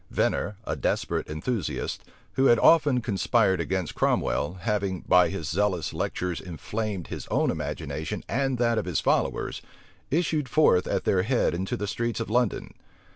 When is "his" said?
5.29-5.47, 7.09-7.27, 8.85-8.99